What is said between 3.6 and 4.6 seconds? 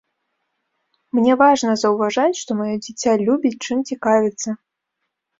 чым цікавіцца.